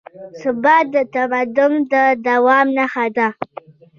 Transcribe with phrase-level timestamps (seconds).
[0.41, 1.93] ثبات د تمدن د
[2.27, 3.27] دوام نښه ده.